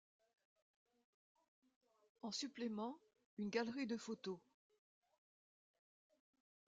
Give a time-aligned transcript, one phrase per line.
[2.23, 2.97] En supplément
[3.37, 4.39] une galerie de photos.